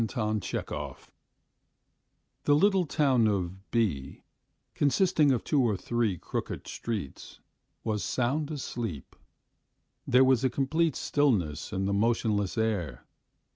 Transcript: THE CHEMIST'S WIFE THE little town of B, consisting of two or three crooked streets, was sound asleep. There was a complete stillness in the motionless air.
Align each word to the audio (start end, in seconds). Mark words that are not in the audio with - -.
THE 0.03 0.07
CHEMIST'S 0.07 0.71
WIFE 0.71 1.11
THE 2.45 2.55
little 2.55 2.87
town 2.87 3.27
of 3.27 3.69
B, 3.69 4.23
consisting 4.73 5.31
of 5.31 5.43
two 5.43 5.61
or 5.61 5.77
three 5.77 6.17
crooked 6.17 6.67
streets, 6.67 7.39
was 7.83 8.03
sound 8.03 8.49
asleep. 8.49 9.15
There 10.07 10.23
was 10.23 10.43
a 10.43 10.49
complete 10.49 10.95
stillness 10.95 11.71
in 11.71 11.85
the 11.85 11.93
motionless 11.93 12.57
air. 12.57 13.05